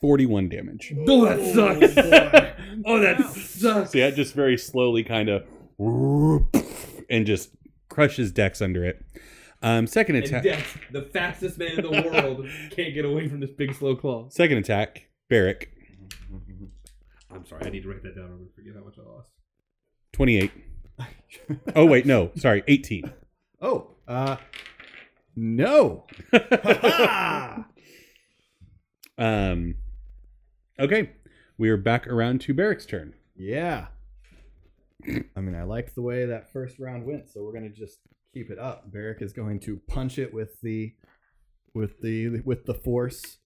[0.00, 0.92] 41 damage.
[1.08, 1.96] Oh, that sucks.
[2.84, 3.92] oh, that sucks.
[3.92, 5.44] So yeah, it just very slowly kind of
[7.08, 7.50] and just
[7.88, 9.04] crushes Dex under it.
[9.62, 10.42] Um, second attack.
[10.90, 14.28] The fastest man in the world, can't get away from this big slow claw.
[14.28, 15.08] Second attack.
[15.30, 15.72] Barrick.
[17.30, 18.26] I'm sorry, I need to write that down.
[18.26, 19.30] I'm gonna forget how much I lost.
[20.12, 20.50] 28.
[21.74, 22.30] Oh wait, no.
[22.36, 23.10] Sorry, 18.
[23.62, 24.36] oh, uh,
[25.34, 26.06] no.
[29.16, 29.74] um
[30.78, 31.10] Okay.
[31.56, 33.14] We are back around to Barrick's turn.
[33.36, 33.86] Yeah.
[35.36, 37.98] I mean, I liked the way that first round went, so we're gonna just
[38.32, 38.90] keep it up.
[38.92, 40.94] Barrick is going to punch it with the,
[41.74, 43.38] with the with the force.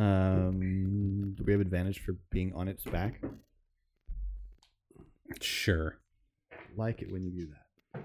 [0.00, 3.20] Um, do we have advantage for being on its back?
[5.40, 5.98] Sure.
[6.76, 7.46] Like it when you do
[7.94, 8.02] that.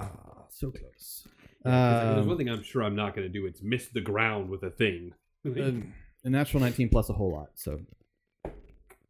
[0.00, 1.28] Ah, so close.
[1.62, 3.46] There's Um, one thing I'm sure I'm not gonna do.
[3.46, 5.12] It's miss the ground with a thing.
[5.44, 5.82] a,
[6.24, 7.80] a natural 19 plus a whole lot, so.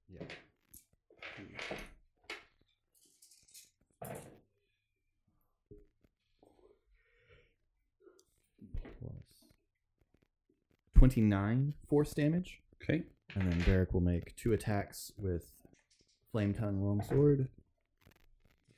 [0.08, 0.26] Yeah.
[11.08, 12.60] 29 force damage.
[12.82, 13.02] Okay.
[13.34, 15.44] And then Derek will make two attacks with
[16.32, 17.48] Flame Tongue Longsword,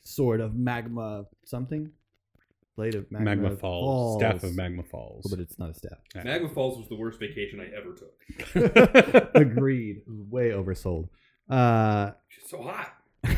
[0.02, 1.92] Sword of Magma something,
[2.74, 4.20] Blade of Magma, Magma, Falls.
[4.20, 5.24] Staff of Magma Falls.
[5.30, 5.98] But it's not a staff.
[6.24, 9.30] Magma Falls was the worst vacation I ever took.
[9.36, 10.02] Agreed.
[10.08, 11.08] Way oversold.
[11.48, 12.10] Uh,
[12.40, 12.92] It's so hot.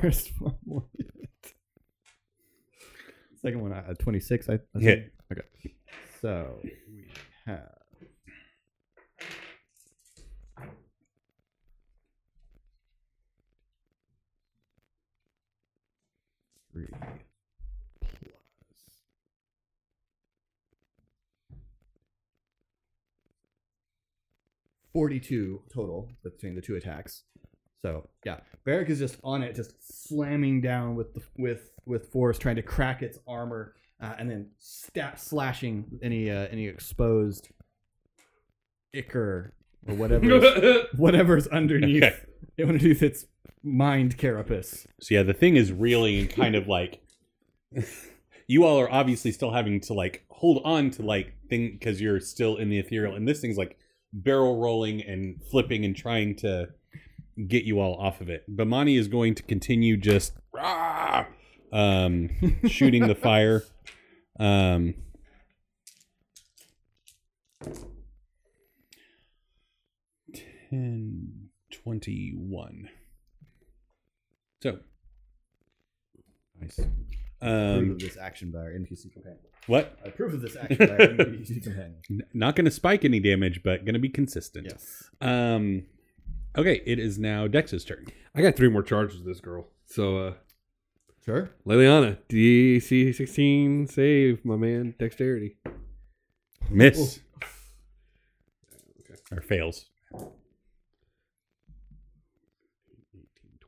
[0.00, 0.54] first one.
[3.42, 4.48] Second one, uh, 26.
[4.48, 4.84] I, I think.
[4.84, 5.13] Hit.
[5.32, 5.74] Okay.
[6.20, 7.08] So we
[7.46, 7.78] have.
[16.72, 17.14] Three plus
[24.92, 27.22] 42 total between the two attacks.
[27.82, 29.74] So yeah, Barrick is just on it, just
[30.08, 34.50] slamming down with the with with force, trying to crack its armor, uh, and then
[34.58, 37.48] stab slashing any uh, any exposed
[38.94, 39.54] ichor
[39.88, 42.16] or whatever whatever's underneath Okay.
[42.62, 43.26] underneath its
[43.62, 44.86] mind carapace.
[45.00, 47.00] So yeah, the thing is reeling and kind of like
[48.46, 52.20] you all are obviously still having to like hold on to like thing because you're
[52.20, 53.78] still in the ethereal, and this thing's like
[54.12, 56.68] barrel rolling and flipping and trying to
[57.48, 58.44] get you all off of it.
[58.54, 61.26] Bamani is going to continue just rah,
[61.74, 62.30] um,
[62.68, 63.64] shooting the fire.
[64.40, 64.94] Um,
[70.34, 72.88] ten twenty-one.
[74.62, 74.78] So,
[76.60, 76.78] Nice.
[76.78, 76.92] approve
[77.42, 79.40] um, of this action by our NPC companion.
[79.66, 79.98] what?
[80.04, 82.00] I approve of this action by our NPC companion.
[82.32, 84.68] Not going to spike any damage, but going to be consistent.
[84.70, 85.10] Yes.
[85.20, 85.84] Um.
[86.56, 88.06] Okay, it is now Dex's turn.
[88.34, 89.66] I got three more charges with this girl.
[89.86, 90.34] So, uh,
[91.24, 91.50] Sure.
[91.66, 94.94] Liliana, DC 16 save, my man.
[94.98, 95.56] Dexterity.
[96.68, 97.20] Miss.
[97.42, 97.46] Oh.
[99.32, 99.86] Or fails.
[100.14, 100.28] 18,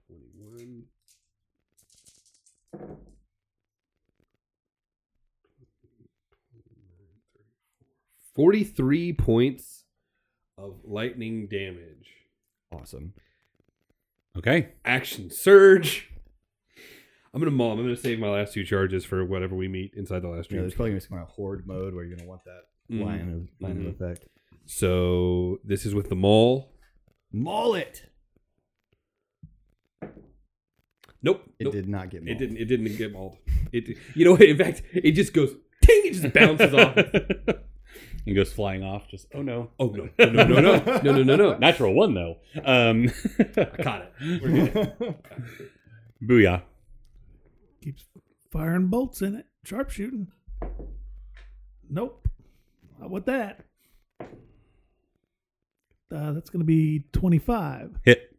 [0.07, 0.85] 21.
[8.35, 9.85] Forty-three points
[10.59, 12.11] of lightning damage.
[12.71, 13.15] Awesome.
[14.37, 14.75] Okay.
[14.85, 16.11] Action surge.
[17.37, 17.73] I'm gonna maul.
[17.73, 20.43] I'm gonna save my last two charges for whatever we meet inside the last Yeah,
[20.45, 20.61] stream.
[20.63, 23.05] there's probably gonna be some kind of horde mode where you're gonna want that Mhm.
[23.05, 23.89] line of line Mhm.
[23.89, 24.27] of effect.
[24.65, 26.73] So this is with the maul.
[27.31, 28.07] Maul it.
[31.23, 31.43] Nope.
[31.59, 31.73] It nope.
[31.75, 32.31] did not get mauled.
[32.37, 32.57] It didn't.
[32.57, 33.37] It didn't get mauled.
[33.71, 33.99] It.
[34.15, 34.33] You know.
[34.33, 34.41] what?
[34.43, 36.03] In fact, it just goes Ding!
[36.07, 36.97] It just bounces off.
[38.27, 39.09] and goes flying off.
[39.09, 40.09] Just oh no, Oh no!
[40.19, 40.31] No!
[40.31, 40.45] No!
[40.45, 40.61] No!
[40.61, 40.83] No!
[41.03, 41.13] No!
[41.13, 41.23] No!
[41.23, 41.37] No!
[41.37, 41.59] no.
[41.59, 42.39] natural one though.
[42.65, 44.43] Um, I caught it.
[44.43, 45.15] We're good.
[46.25, 46.63] booyah.
[47.87, 48.05] Keeps
[48.51, 49.47] firing bolts in it.
[49.63, 50.27] Sharpshooting.
[51.89, 52.27] Nope.
[52.99, 53.61] Not with that.
[56.13, 58.01] Uh, that's going to be 25.
[58.05, 58.37] Hit.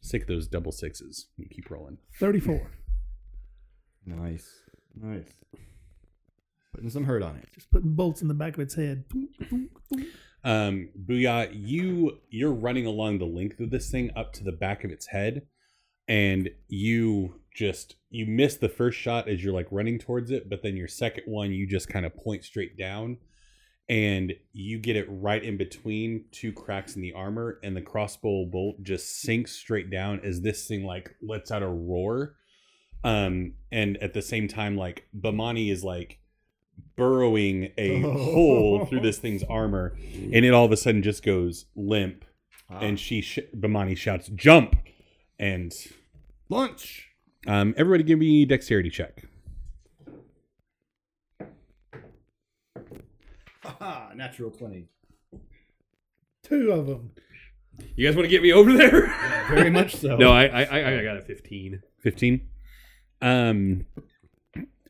[0.00, 1.26] Sick of those double sixes.
[1.36, 1.98] You keep rolling.
[2.20, 2.70] 34.
[4.06, 4.48] nice,
[4.94, 5.32] nice.
[6.72, 7.48] Putting some hurt on it.
[7.52, 9.06] Just putting bolts in the back of its head.
[10.48, 14.82] Um, Booyah, you you're running along the length of this thing up to the back
[14.82, 15.42] of its head,
[16.08, 20.62] and you just you miss the first shot as you're like running towards it, but
[20.62, 23.18] then your second one you just kind of point straight down,
[23.90, 28.46] and you get it right in between two cracks in the armor, and the crossbow
[28.46, 32.36] bolt just sinks straight down as this thing like lets out a roar.
[33.04, 36.20] Um, and at the same time, like Bamani is like
[36.96, 41.66] burrowing a hole through this thing's armor, and it all of a sudden just goes
[41.76, 42.24] limp.
[42.70, 42.78] Ah.
[42.80, 44.76] And she, sh- Bamani shouts, "Jump!"
[45.38, 45.72] And
[46.48, 47.08] launch.
[47.46, 49.24] um, everybody, give me dexterity check.
[53.62, 54.88] Haha, natural twenty.
[56.42, 57.10] Two of them.
[57.96, 59.06] You guys want to get me over there?
[59.48, 60.16] Very much so.
[60.16, 61.82] no, I, I, I I got a fifteen.
[62.00, 62.40] 15
[63.20, 63.84] um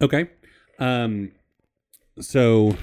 [0.02, 0.28] okay
[0.78, 1.32] um
[2.20, 2.76] so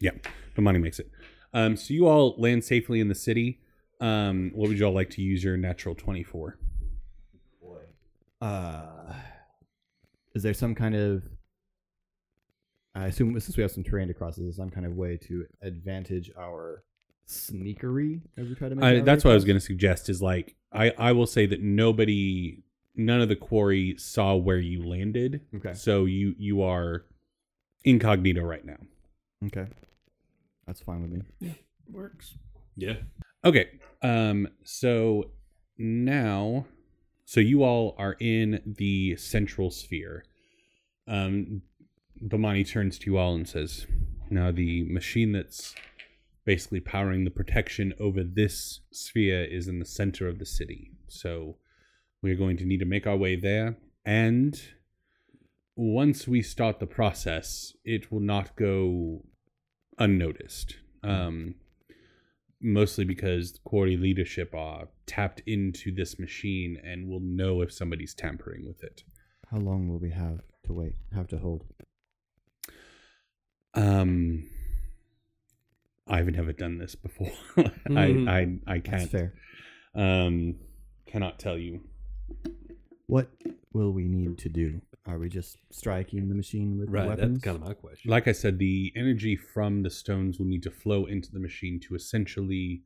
[0.00, 0.10] yeah
[0.56, 1.10] Bamani makes it
[1.52, 3.60] um so you all land safely in the city
[4.00, 6.58] um what would you all like to use your natural 24
[8.40, 9.14] Uh,
[10.34, 11.22] is there some kind of?
[12.94, 15.16] I assume since we have some terrain to cross, is there some kind of way
[15.28, 16.84] to advantage our
[17.26, 18.84] sneakery as we try to make?
[18.84, 21.62] I, that's what i was going to suggest is like i i will say that
[21.62, 22.62] nobody
[22.96, 25.72] none of the Quori saw where you landed Okay.
[25.72, 27.06] so you you are
[27.84, 28.78] incognito right now
[29.46, 29.66] Okay,
[30.66, 31.54] that's fine with me.
[31.90, 32.34] Works.
[32.76, 32.96] Yeah.
[33.44, 33.68] Okay.
[34.02, 35.30] Um so
[35.76, 36.66] now
[37.26, 40.24] so you all are in the central sphere.
[41.06, 41.62] Um
[42.26, 43.86] Bamani turns to you all and says,
[44.30, 45.74] "Now the machine that's
[46.44, 50.92] basically powering the protection over this sphere is in the center of the city.
[51.08, 51.56] So
[52.22, 54.60] we're going to need to make our way there and
[55.76, 59.24] once we start the process, it will not go
[59.98, 60.76] unnoticed.
[61.02, 61.56] Um
[62.66, 68.14] mostly because the Quori leadership are tapped into this machine and will know if somebody's
[68.14, 69.02] tampering with it.
[69.50, 70.94] How long will we have to wait?
[71.14, 71.64] Have to hold?
[73.74, 74.48] Um,
[76.06, 77.32] I've never done this before.
[77.88, 78.28] Mhm.
[78.28, 79.10] I, I I can't.
[79.10, 79.34] fair.
[79.94, 80.56] Um,
[81.06, 81.82] cannot tell you.
[83.06, 83.28] What
[83.74, 84.80] will we need to do?
[85.06, 87.06] Are we just striking the machine with Right.
[87.06, 87.34] weapons?
[87.40, 88.10] That's kind of my question.
[88.10, 91.78] Like I said, the energy from the stones will need to flow into the machine
[91.80, 92.82] to essentially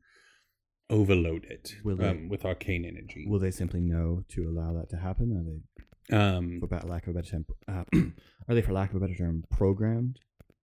[0.89, 3.25] overload it Will they- um, with arcane energy.
[3.27, 5.31] Will they simply know to allow that to happen?
[5.37, 7.85] Are they, um, for lack of a better term, uh,
[8.47, 10.19] are they, for lack of a better term, programmed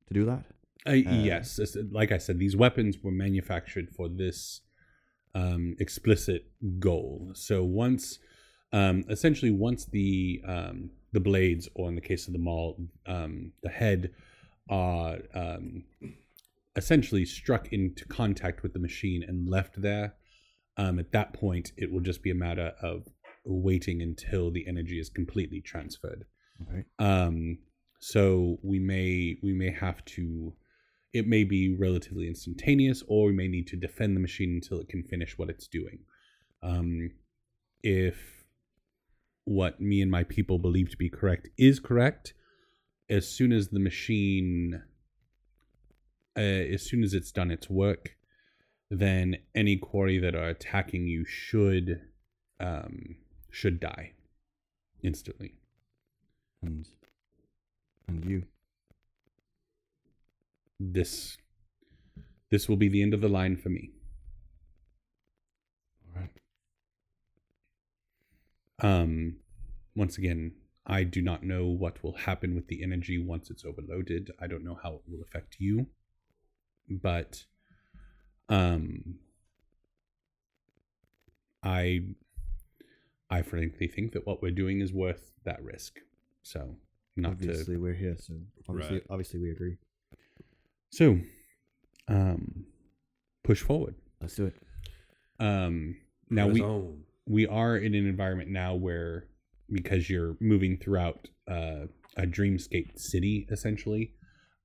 [0.08, 0.44] to do that?
[0.86, 1.58] Uh, yes,
[1.90, 4.60] like I said, these weapons were manufactured for this
[5.34, 7.32] um, explicit goal.
[7.34, 8.18] So once,
[8.72, 12.76] um, essentially, once the um, the blades, or in the case of the maul,
[13.06, 14.12] um, the head,
[14.68, 15.84] are um,
[16.76, 20.14] essentially struck into contact with the machine and left there,
[20.76, 23.06] um, at that point, it will just be a matter of
[23.44, 26.24] waiting until the energy is completely transferred.
[26.62, 26.84] Okay.
[26.98, 27.58] Um,
[28.00, 30.54] so we may we may have to.
[31.12, 34.88] It may be relatively instantaneous, or we may need to defend the machine until it
[34.88, 36.00] can finish what it's doing.
[36.62, 37.12] Um,
[37.82, 38.35] if
[39.46, 42.34] what me and my people believe to be correct is correct,
[43.08, 44.82] as soon as the machine,
[46.36, 48.16] uh, as soon as it's done its work,
[48.90, 52.02] then any Quori that are attacking you should
[52.60, 53.16] um,
[53.50, 54.12] should die
[55.02, 55.54] instantly.
[56.62, 56.86] And
[58.06, 58.42] and you.
[60.78, 61.38] this
[62.50, 63.90] this will be the end of the line for me.
[66.14, 66.30] All right.
[68.80, 69.36] Um
[69.94, 70.52] once again,
[70.86, 74.30] I do not know what will happen with the energy once it's overloaded.
[74.40, 75.86] I don't know how it will affect you.
[76.88, 77.44] But
[78.48, 79.16] um
[81.62, 82.00] I
[83.30, 85.98] I frankly think that what we're doing is worth that risk.
[86.42, 86.76] So
[87.16, 88.34] not obviously, to we're here, so
[88.68, 89.06] obviously, Right.
[89.10, 89.78] obviously, we agree.
[90.90, 91.18] so
[92.08, 92.66] um
[93.42, 93.94] push forward.
[94.20, 94.54] Let's do it.
[95.40, 95.96] Um
[96.30, 97.04] now we on.
[97.26, 99.26] We are in an environment now where
[99.70, 104.12] because you're moving throughout uh, a dreamscape city essentially.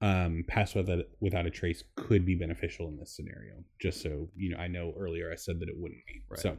[0.03, 3.63] Um, pass without without a trace could be beneficial in this scenario.
[3.79, 6.23] Just so you know, I know earlier I said that it wouldn't be.
[6.27, 6.39] Right.
[6.39, 6.57] So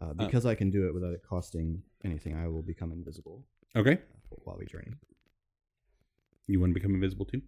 [0.00, 3.98] Uh, because I can do it without it costing anything, I will become invisible okay,
[4.44, 4.92] while we journey.
[6.46, 7.40] you want to become invisible too?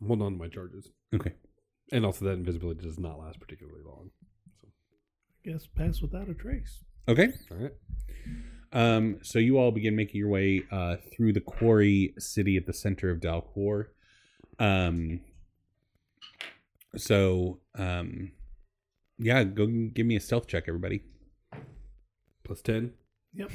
[0.00, 0.90] I'm holding on to my charges.
[1.14, 1.32] Okay.
[1.92, 4.10] And also that invisibility does not last particularly long.
[4.60, 4.68] So
[5.46, 6.82] i guess pass without a trace.
[7.08, 7.28] Okay.
[7.50, 7.72] All right.
[8.72, 12.72] Um, so you all begin making your way uh, through the Quori city at the
[12.72, 13.90] center of Dal Quor.
[14.58, 15.20] Um,
[16.96, 18.32] so, um,
[19.18, 21.02] yeah, go give me a stealth check, everybody.
[22.44, 22.92] Plus 10.
[23.34, 23.50] Yep.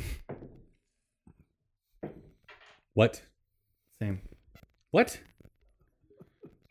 [2.94, 3.22] What?
[4.02, 4.22] Same.
[4.92, 5.20] What?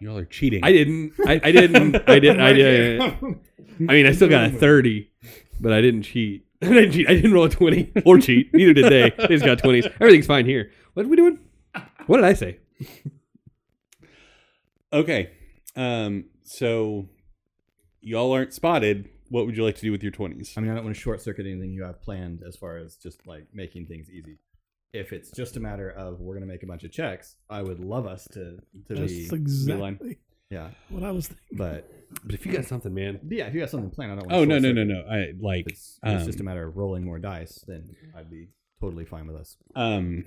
[0.00, 0.60] You all are cheating.
[0.62, 1.12] I didn't.
[1.26, 1.96] I, I didn't.
[2.08, 2.40] I didn't.
[2.40, 3.40] I didn't.
[3.88, 5.10] I mean, I still got a 30,
[5.60, 6.46] but I didn't cheat.
[6.70, 7.08] I didn't cheat.
[7.08, 8.52] I didn't roll a 20 or cheat.
[8.54, 9.10] Neither did they.
[9.16, 9.92] They just got 20s.
[10.00, 10.70] Everything's fine here.
[10.94, 11.38] What are we doing?
[12.06, 12.58] What did I say?
[14.92, 15.30] okay.
[15.76, 17.08] Um, so
[18.00, 19.08] y'all aren't spotted.
[19.28, 20.54] What would you like to do with your twenties?
[20.56, 22.96] I mean, I don't want to short circuit anything you have planned as far as
[22.96, 24.38] just like making things easy.
[24.92, 27.80] If it's just a matter of we're gonna make a bunch of checks, I would
[27.80, 28.58] love us to
[28.88, 30.18] to That's be exactly
[30.54, 30.68] yeah.
[30.88, 31.58] what I was thinking.
[31.58, 31.90] But
[32.24, 34.30] But if you got something, man, yeah, if you got something planned, I don't.
[34.30, 35.04] Want Oh no no no no!
[35.10, 38.30] I like it's, if it's um, just a matter of rolling more dice, then I'd
[38.30, 38.48] be
[38.80, 39.56] totally fine with us.
[39.74, 40.24] Um,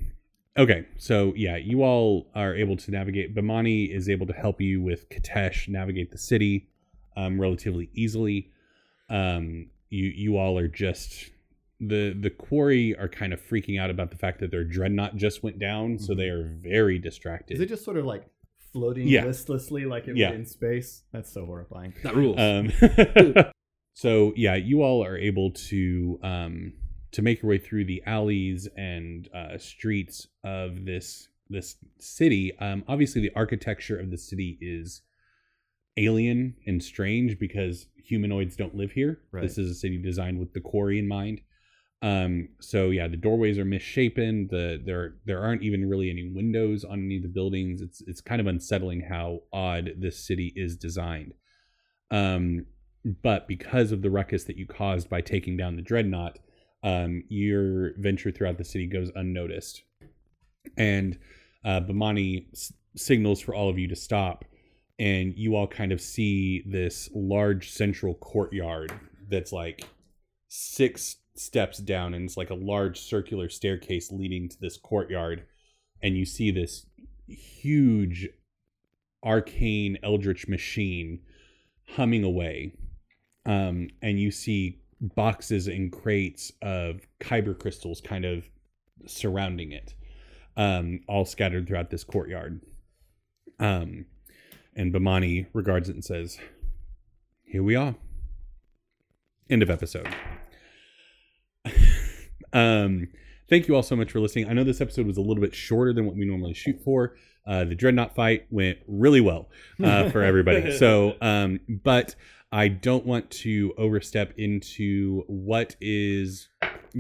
[0.58, 3.36] okay, so yeah, you all are able to navigate.
[3.36, 6.70] Bamani is able to help you with Katesh navigate the city
[7.16, 8.52] um, relatively easily.
[9.10, 11.32] Um, you you all are just
[11.80, 15.44] the the Quori are kind of freaking out about the fact that their dreadnought just
[15.44, 17.56] went down, so they are very distracted.
[17.56, 18.26] Is it just sort of like
[18.78, 19.26] floating Yeah.
[19.26, 20.30] listlessly like it Yeah.
[20.30, 21.04] would in space?
[21.12, 21.94] That's so horrifying.
[22.04, 22.38] that rules.
[22.38, 22.72] Um,
[23.94, 26.74] so yeah, you all are able to um,
[27.12, 32.56] to make your way through the alleys and uh, streets of this this city.
[32.60, 35.02] Um, obviously, the architecture of the city is
[35.98, 39.20] alien and strange because humanoids don't live here.
[39.32, 39.42] Right.
[39.42, 41.42] This is a city designed with the Quori in mind.
[42.02, 44.48] Um, so yeah, the doorways are misshapen.
[44.52, 47.82] The there there aren't even really any windows on any of the buildings.
[47.82, 51.34] It's it's kind of unsettling how odd this city is designed.
[52.12, 52.66] Um,
[53.24, 56.40] but because of the ruckus that you caused by taking down the dreadnought,
[56.84, 59.82] um, your venture throughout the city goes unnoticed,
[60.78, 61.18] and
[61.66, 64.46] uh, Bamani s- signals for all of you to stop,
[65.00, 68.94] and you all kind of see this large central courtyard
[69.30, 69.84] that's like
[70.50, 75.46] six steps down, and it's like a large circular staircase leading to this courtyard,
[76.02, 76.86] and you see this
[77.28, 78.28] huge
[79.24, 81.20] arcane eldritch machine
[81.96, 82.74] humming away.
[83.46, 88.50] Um, and you see boxes and crates of kyber crystals kind of
[89.06, 89.94] surrounding it
[90.58, 92.62] um, all scattered throughout this courtyard.
[93.60, 94.06] Um,
[94.76, 96.38] and bamani regards it and says
[97.44, 97.96] here we are.
[99.50, 100.14] End of episode
[102.54, 103.08] um,
[103.50, 105.56] thank you all so much for listening i know this episode was a little bit
[105.56, 109.50] shorter than what we normally shoot for uh, the dreadnought fight went really well
[109.84, 112.16] uh, for everybody so um, but
[112.52, 116.48] I don't want to overstep into what is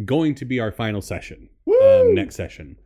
[0.04, 1.50] going to be our final session,
[1.82, 2.78] um, next session.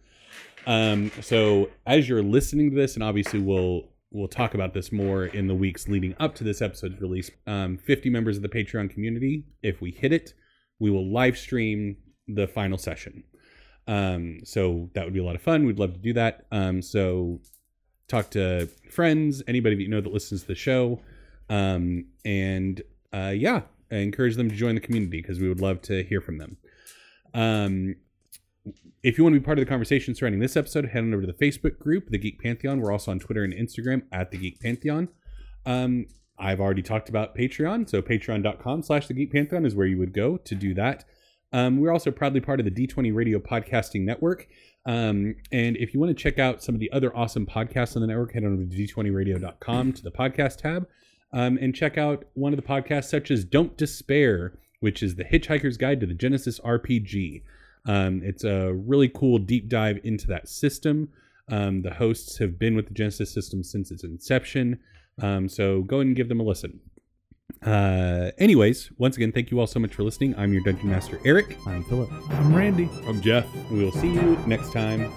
[0.68, 5.26] Um, so as you're listening to this, and obviously we'll we'll talk about this more
[5.26, 7.32] in the weeks leading up to this episode's release.
[7.48, 10.34] Um, 50 members of the Patreon community, if we hit it,
[10.80, 11.96] we will live stream
[12.28, 13.24] the final session.
[13.88, 15.66] Um, so that would be a lot of fun.
[15.66, 16.46] We'd love to do that.
[16.52, 17.42] Um, so
[18.08, 21.02] talk to friends, anybody that you know that listens to the show
[21.52, 22.82] um, and
[23.14, 26.22] uh, yeah, I encourage them to join the community because we would love to hear
[26.22, 26.58] from them.
[27.34, 27.96] Um,
[29.04, 31.26] if you want to be part of the conversation surrounding this episode, head on over
[31.26, 32.80] to the Facebook group, The Geek Pantheon.
[32.80, 35.10] We're also on Twitter and Instagram at The Geek Pantheon.
[35.66, 36.06] Um,
[36.40, 40.14] I've already talked about Patreon, so patreon.com slash The Geek Pantheon is where you would
[40.14, 41.04] go to do that.
[41.54, 44.48] Um, we're also proudly part of the D20 Radio Podcasting Network.
[44.86, 48.02] Um, and if you want to check out some of the other awesome podcasts on
[48.02, 50.88] the network, head on over to d20radio.com to the podcast tab
[51.34, 55.24] um, and check out one of the podcasts such as Don't Despair, which is the
[55.24, 57.44] Hitchhiker's Guide to the Genesys RPG.
[57.86, 61.10] Um, it's a really cool deep dive into that system.
[61.50, 64.80] Um, the hosts have been with the Genesys system since its inception,
[65.22, 66.80] um, so go and give them a listen.
[67.66, 70.34] Uh, anyways, once again, thank you all so much for listening.
[70.38, 71.58] I'm your Dungeon Master, Eric.
[71.68, 72.10] I'm Philip.
[72.32, 72.90] I'm Randy.
[73.06, 73.46] I'm Jeff.
[73.70, 75.12] We will see you next time.